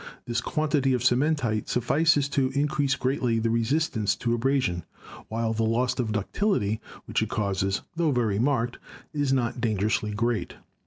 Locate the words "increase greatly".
2.55-3.37